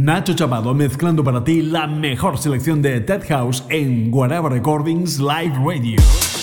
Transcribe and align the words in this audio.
Nacho 0.00 0.32
Chavado 0.32 0.74
mezclando 0.74 1.24
para 1.24 1.42
ti 1.42 1.60
la 1.60 1.88
mejor 1.88 2.38
selección 2.38 2.80
de 2.80 3.00
Ted 3.00 3.24
House 3.30 3.64
en 3.68 4.12
Guaraba 4.12 4.48
Recordings 4.48 5.18
Live 5.18 5.56
Radio. 5.58 6.37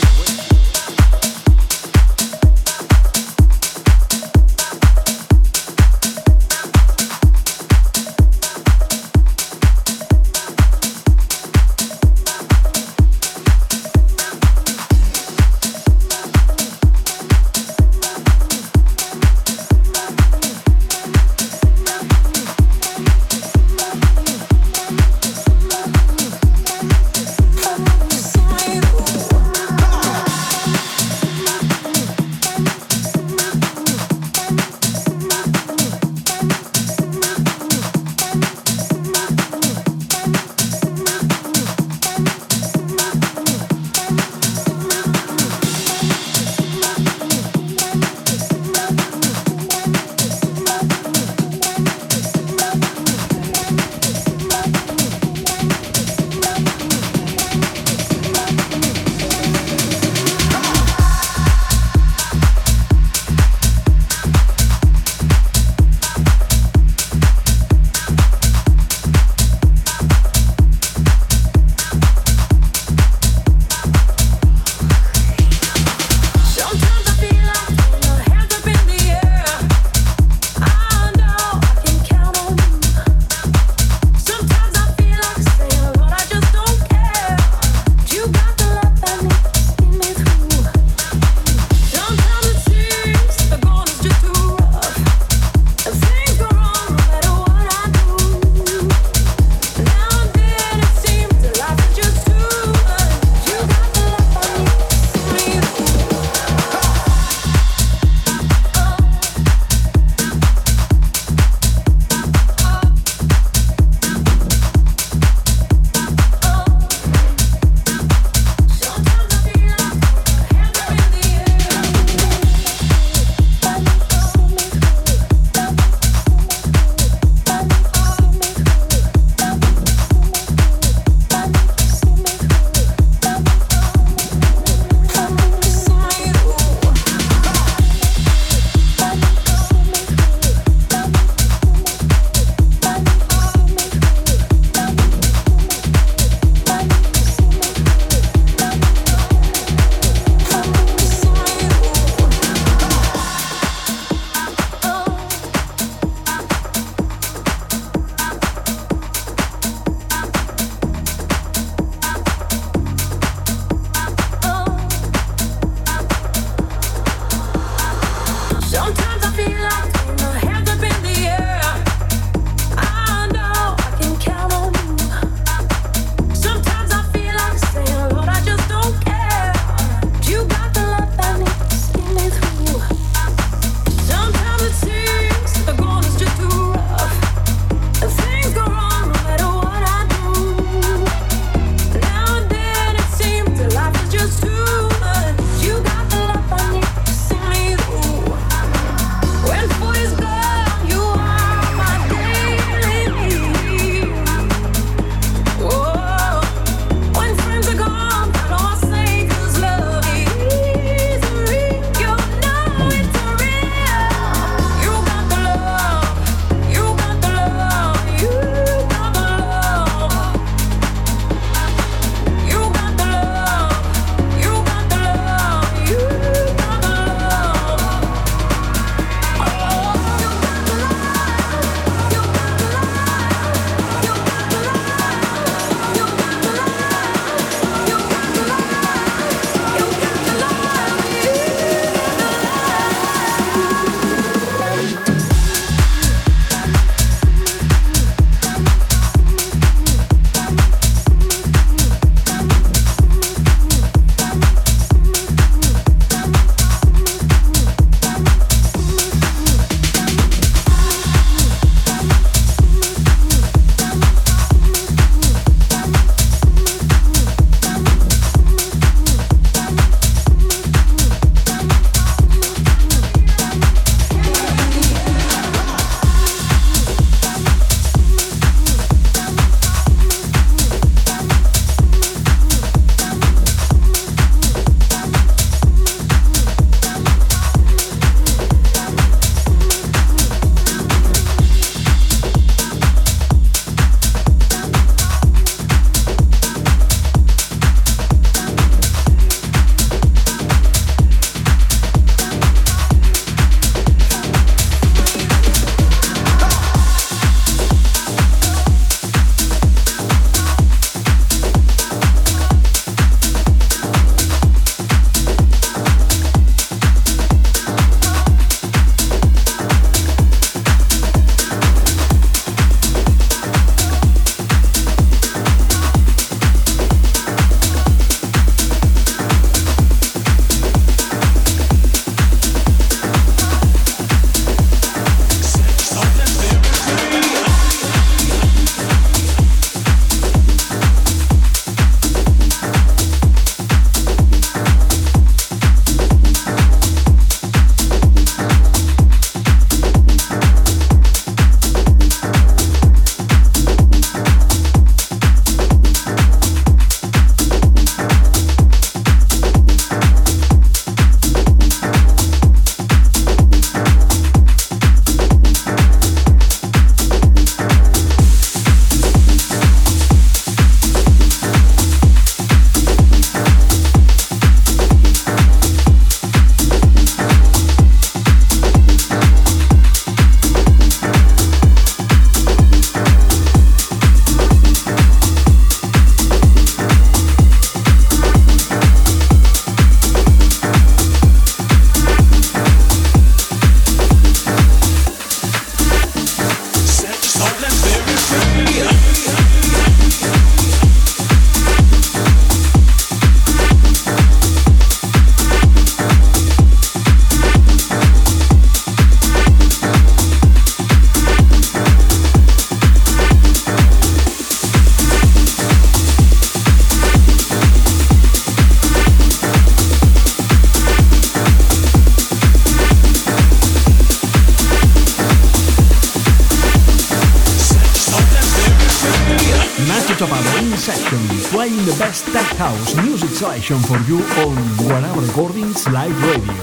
Selection 433.65 433.97
for 433.97 433.97
you 434.07 434.17
on 434.17 434.55
Guareber 434.77 435.25
Recordings 435.27 435.87
Live 435.87 436.21
Radio. 436.23 436.53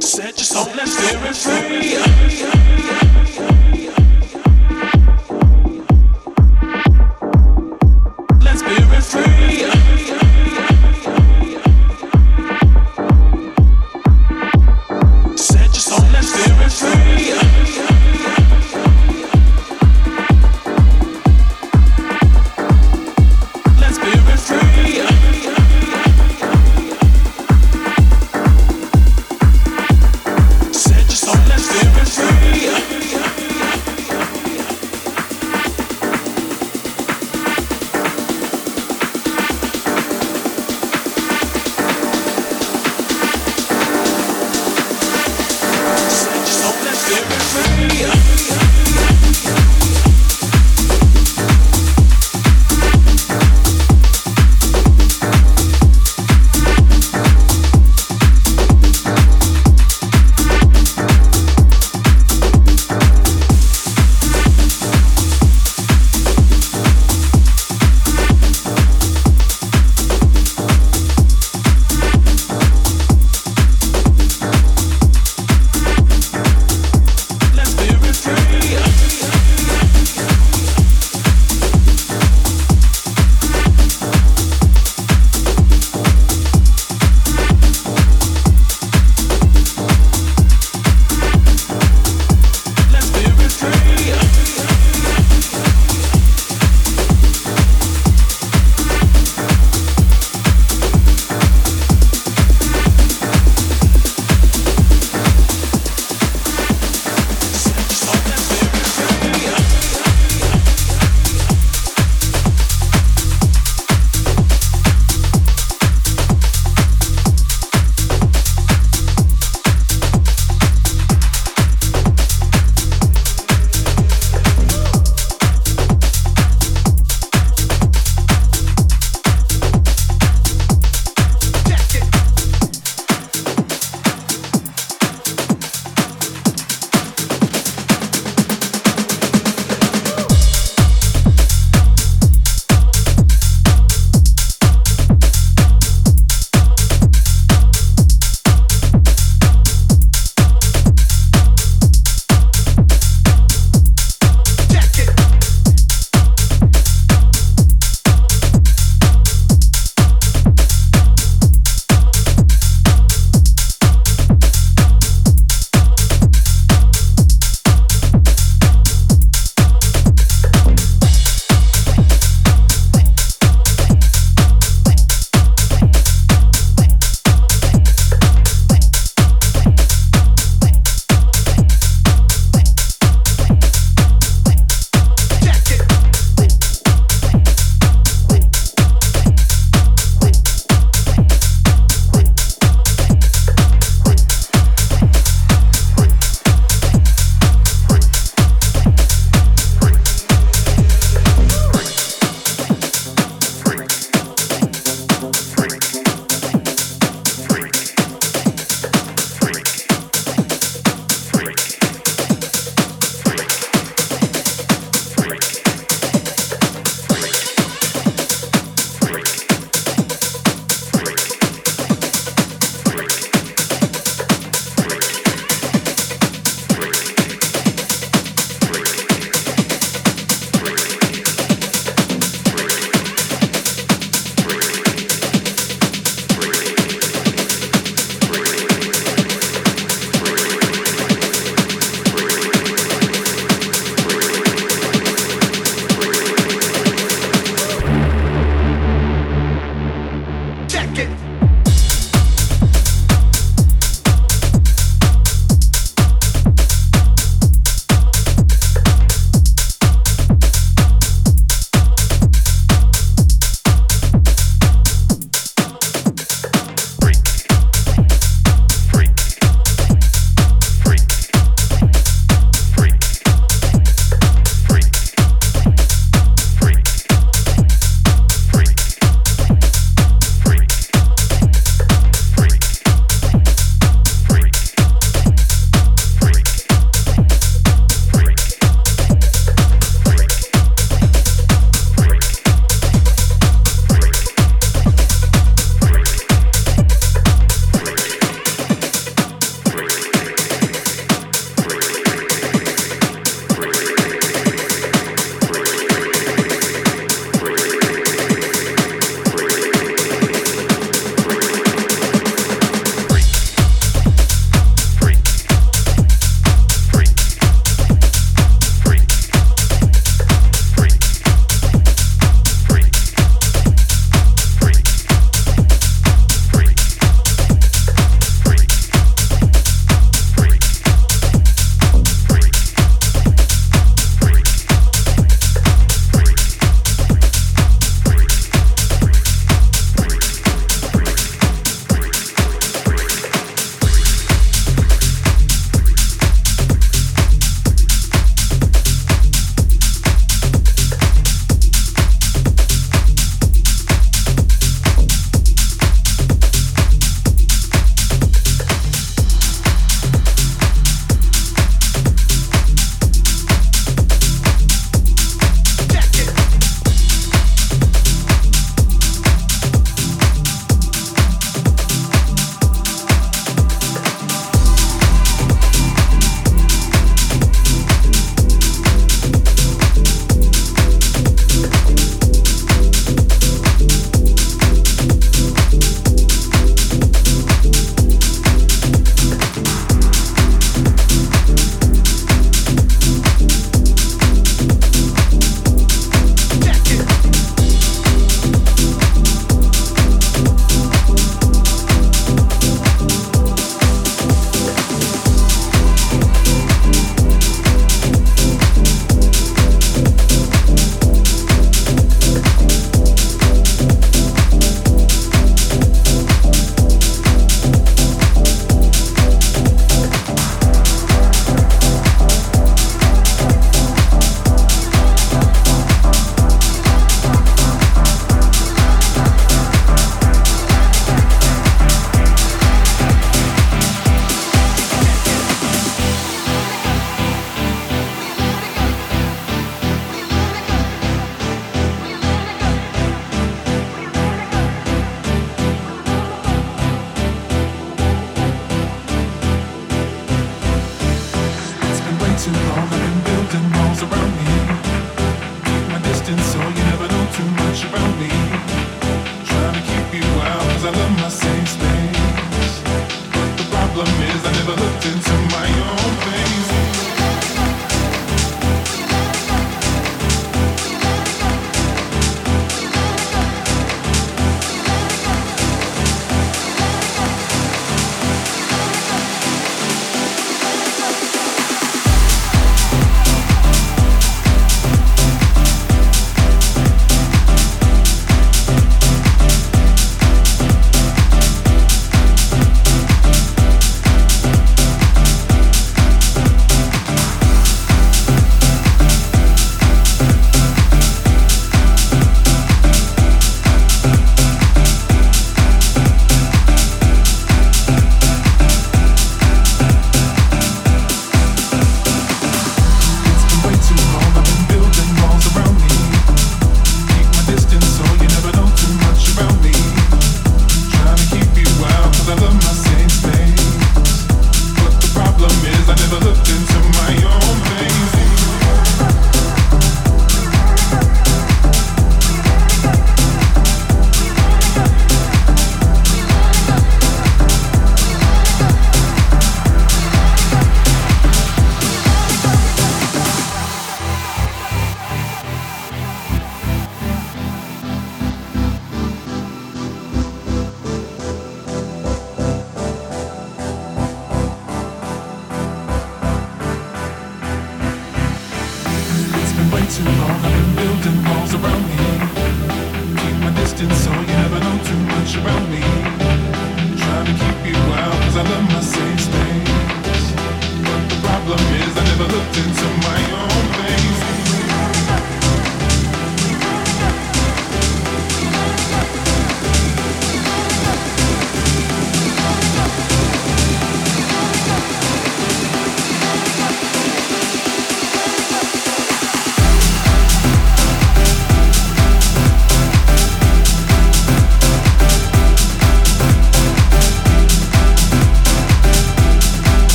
Set 0.00 0.38
soul 0.38 0.68
and 0.68 0.88
spirit 0.88 1.36
free. 1.36 2.91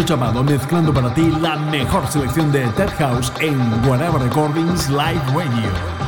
Nacho 0.00 0.14
Chavado 0.14 0.42
mezclando 0.42 0.94
para 0.94 1.12
ti 1.12 1.30
la 1.42 1.56
mejor 1.56 2.06
selección 2.06 2.50
de 2.50 2.66
Ted 2.68 2.88
House 2.98 3.30
en 3.40 3.58
Guaraba 3.82 4.18
Recordings 4.18 4.88
Live 4.88 5.20
Radio. 5.34 5.99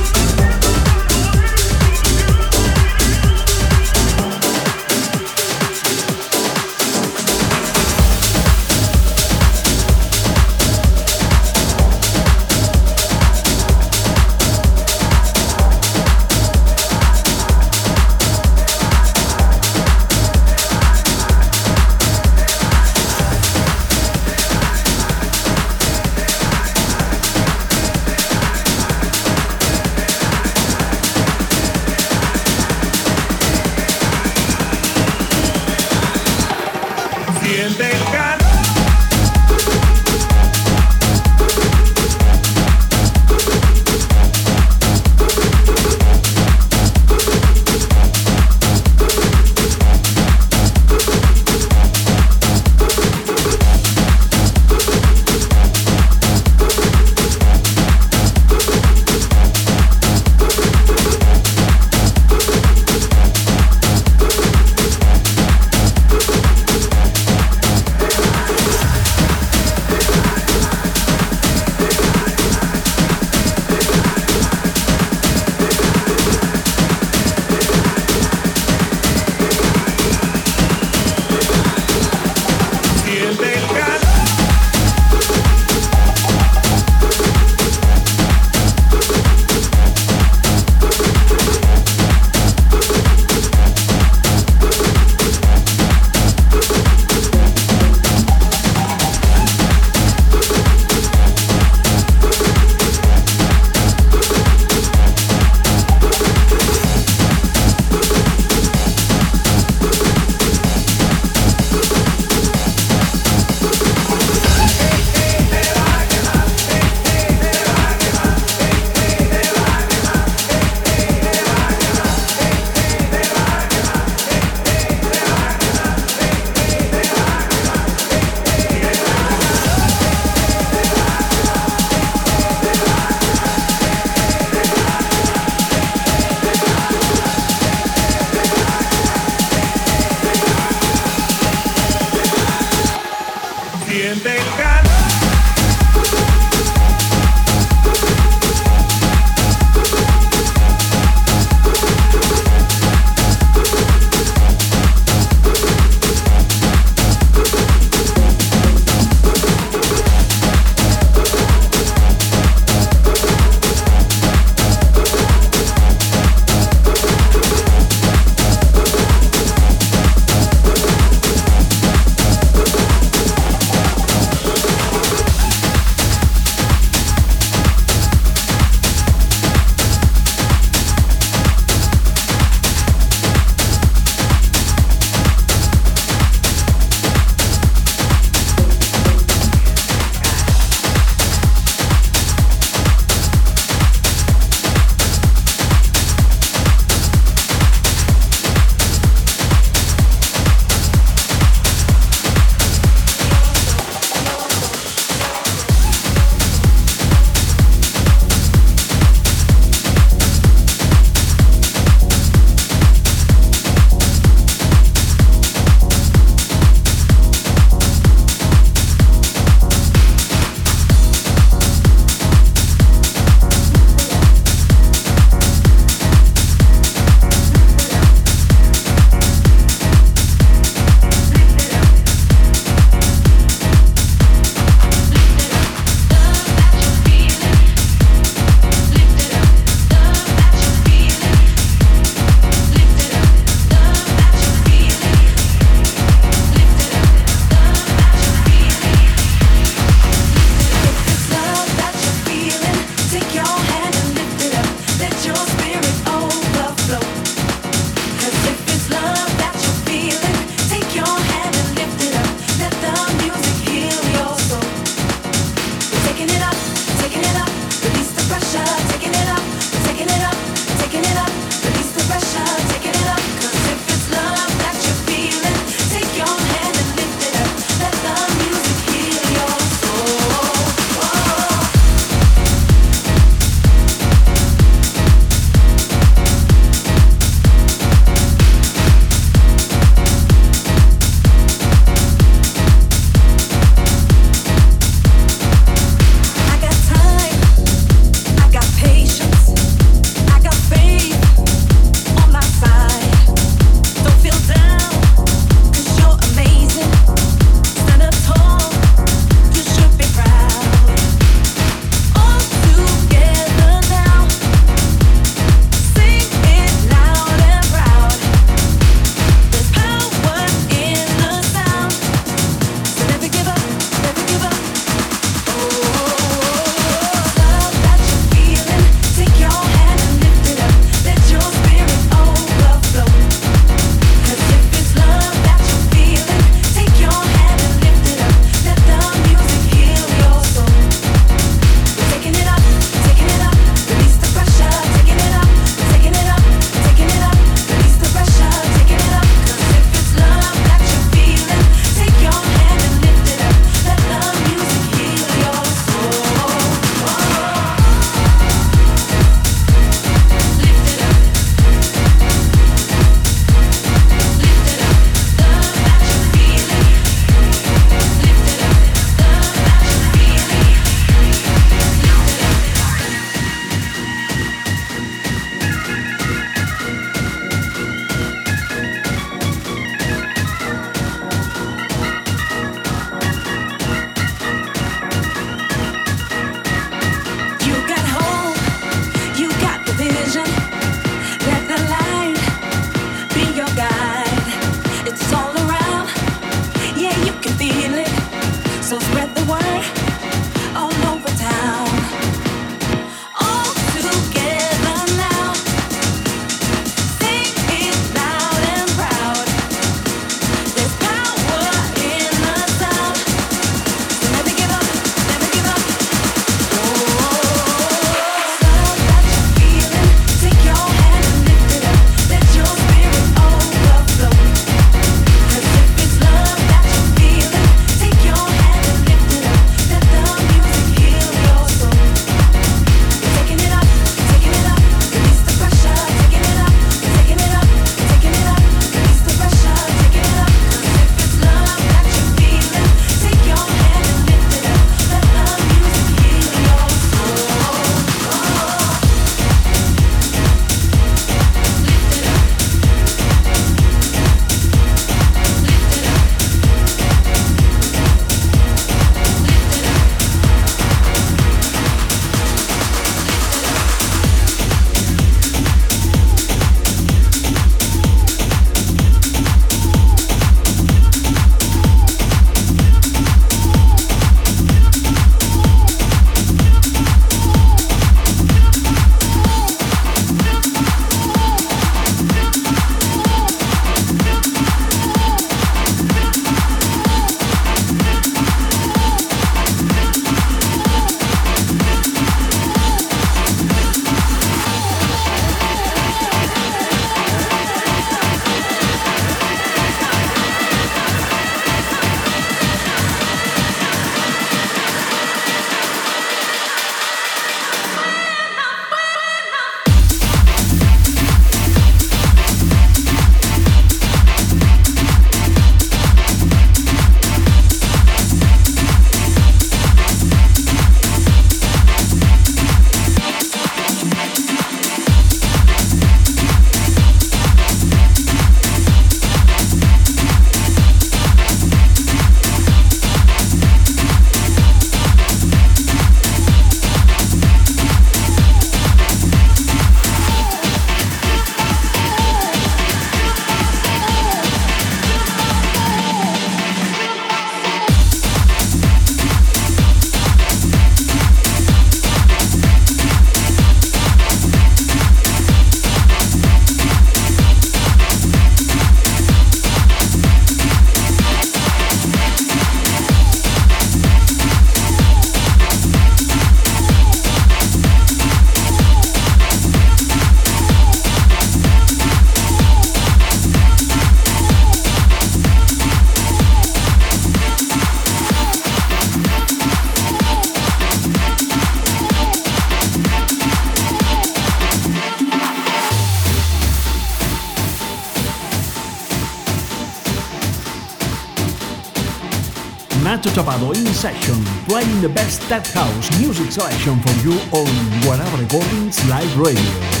Session, 594.01 594.43
playing 594.65 594.99
the 594.99 595.09
best 595.09 595.43
tech 595.43 595.63
house 595.67 596.19
music 596.19 596.51
selection 596.51 596.99
for 597.01 597.11
you 597.23 597.33
on 597.51 597.67
Guareber 598.01 598.41
Recordings 598.41 599.07
Live 599.07 599.37
Radio. 599.37 600.00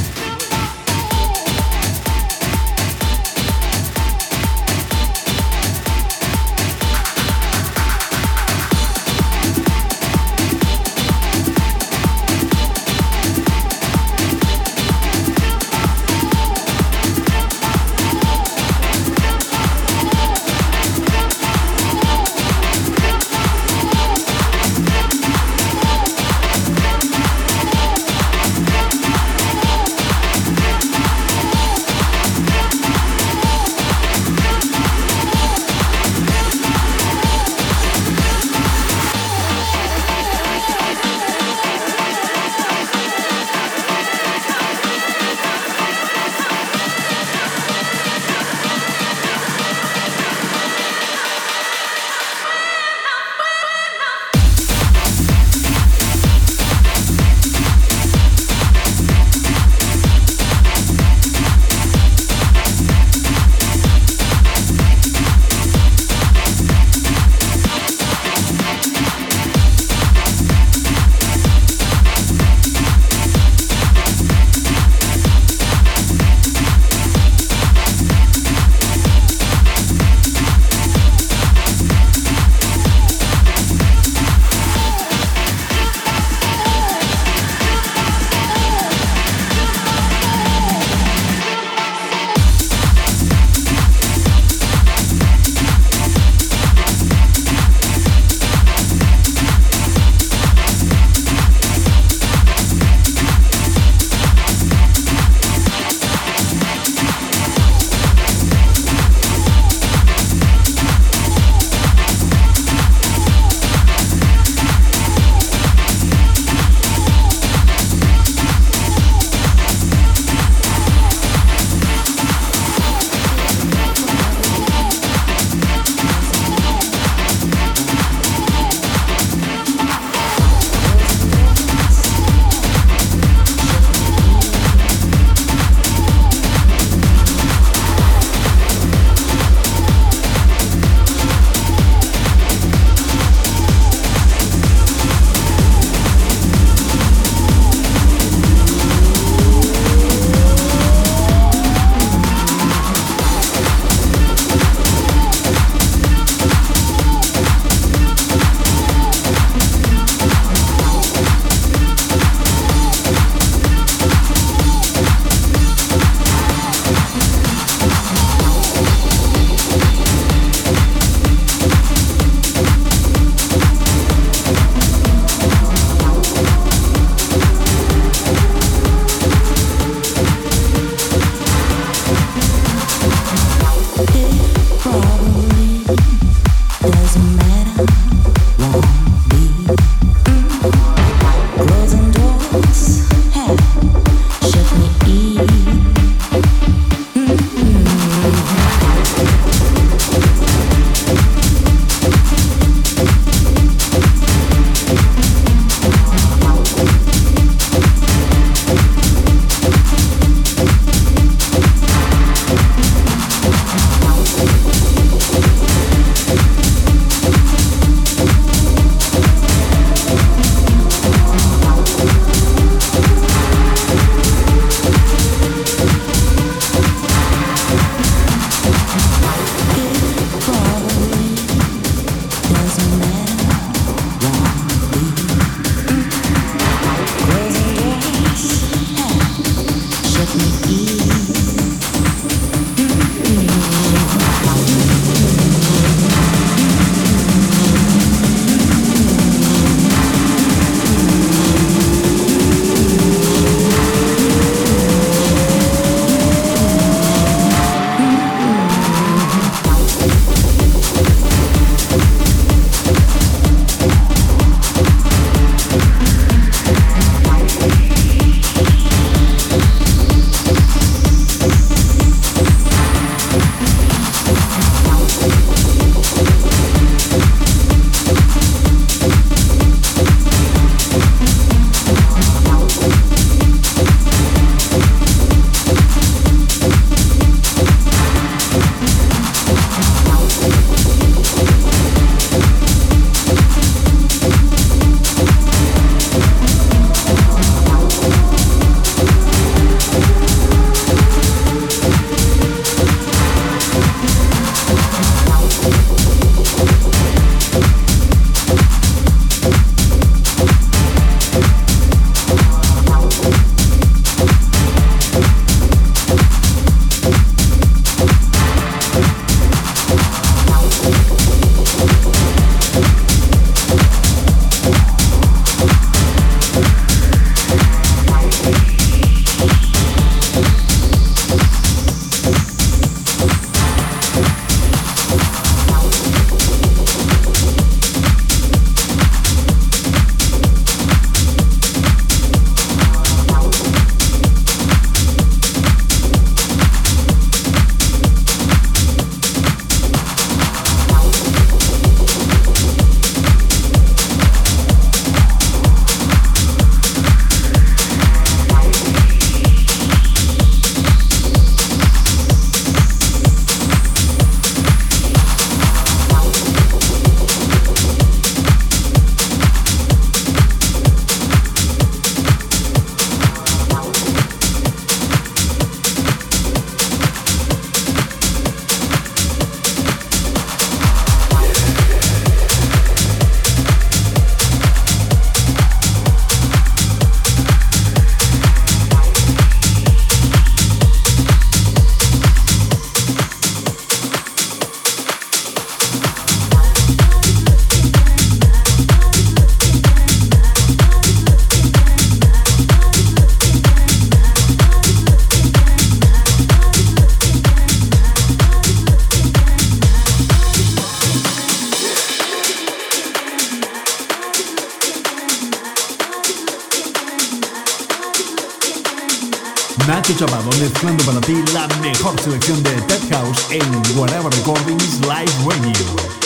Chapado 420.21 420.51
mezclando 420.59 421.03
para 421.03 421.19
ti 421.21 421.33
la 421.51 421.67
mejor 421.81 422.13
selección 422.21 422.61
de 422.61 422.69
Tech 422.83 423.09
House 423.09 423.47
en 423.49 423.95
Guaraba 423.95 424.29
Recordings 424.29 424.99
Live 424.99 425.33
Radio. 425.49 426.20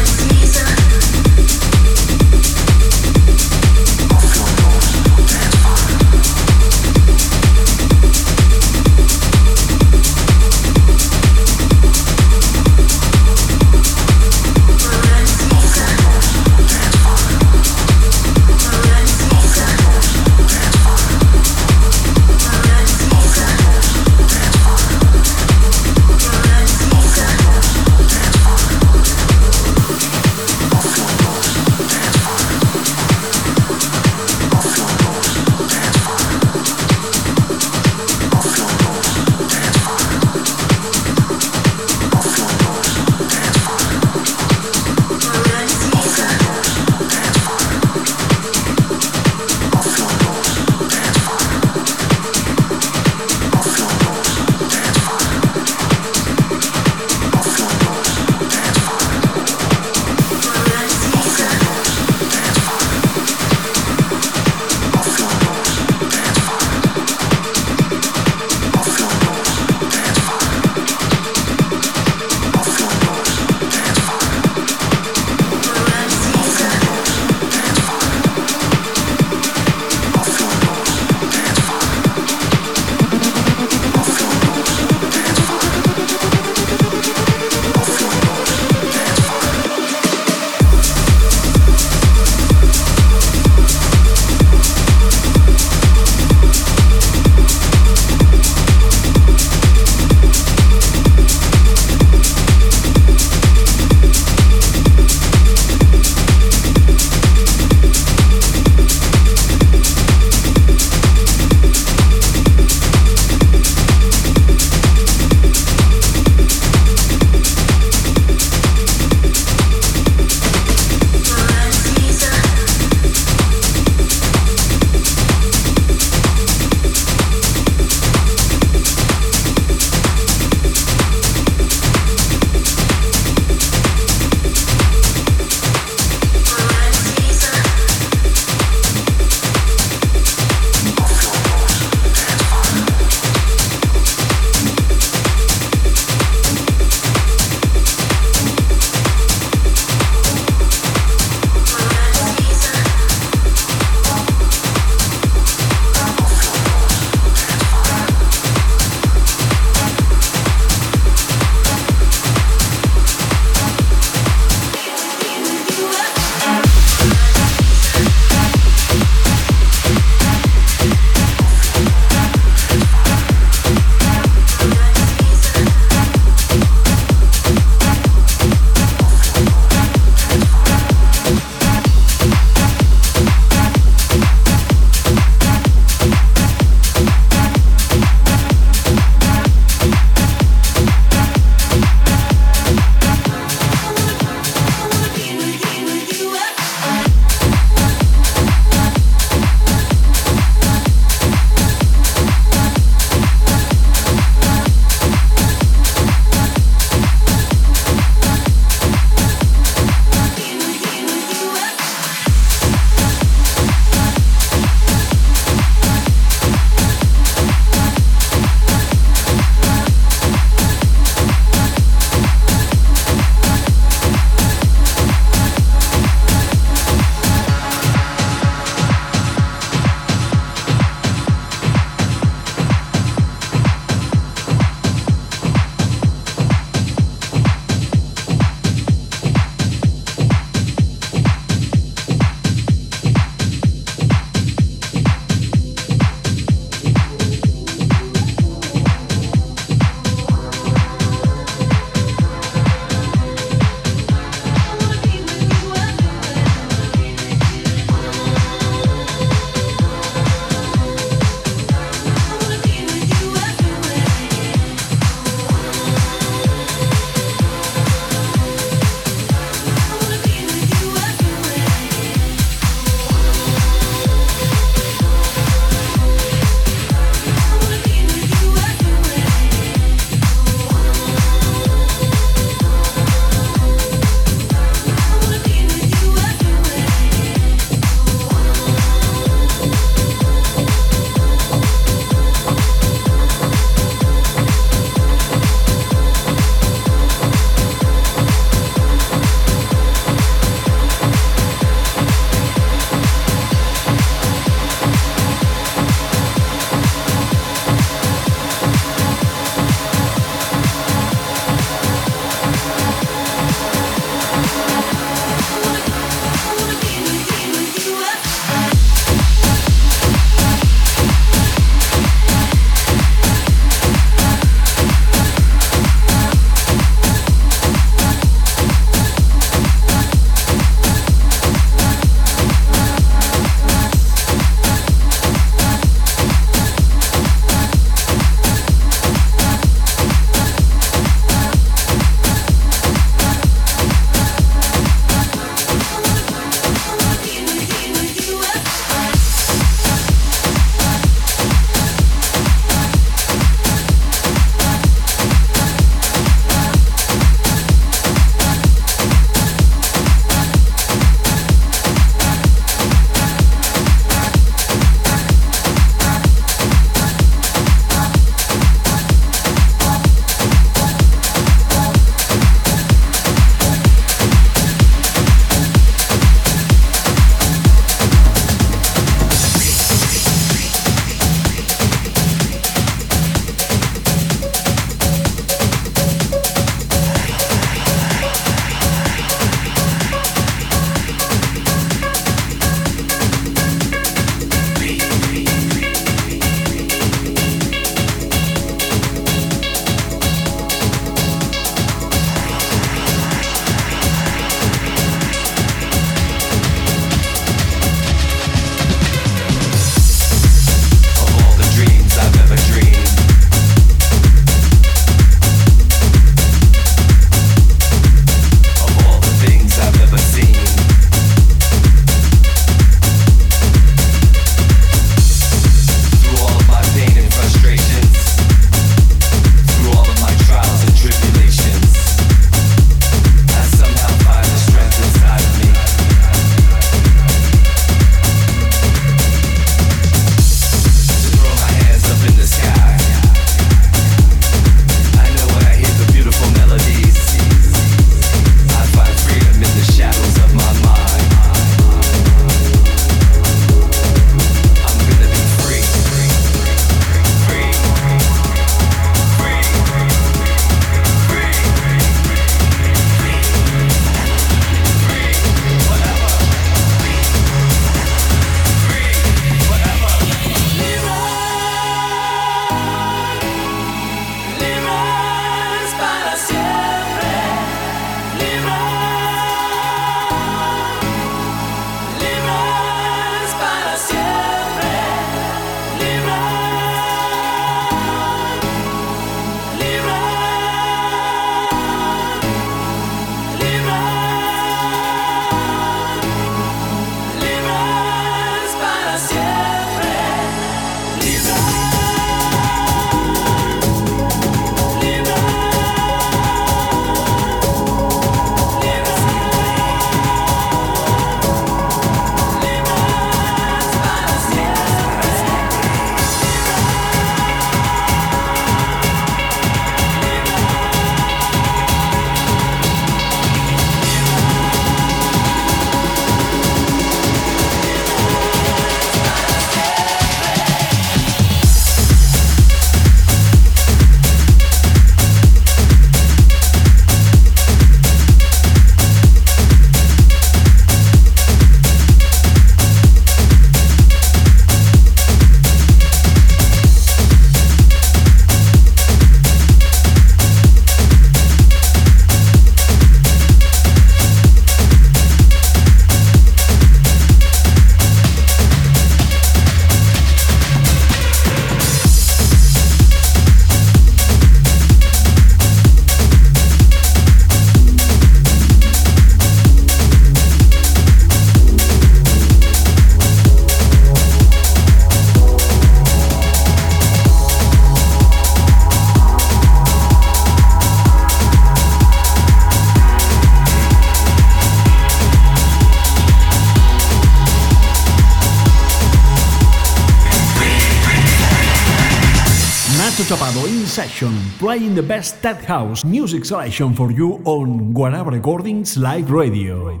Playing 594.64 594.94
the 594.94 595.02
best 595.02 595.42
tech 595.42 595.60
house 595.62 596.02
music 596.06 596.46
selection 596.46 596.94
for 596.94 597.12
you 597.12 597.34
on 597.44 597.92
Guareber 597.92 598.32
Recordings 598.32 598.96
Live 598.96 599.30
Radio. 599.30 600.00